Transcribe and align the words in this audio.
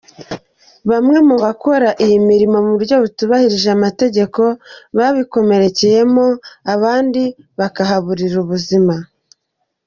Bamwe 0.89 1.17
mu 1.27 1.35
bakora 1.43 1.89
iyo 2.05 2.19
mirimo 2.29 2.57
mu 2.65 2.71
buryo 2.77 2.95
butubahirije 3.03 3.69
amategeko 3.77 4.41
babikomerekeramo, 4.97 6.25
abandi 6.73 7.21
bakabiburiramo 7.59 8.41
ubuzima. 8.45 8.95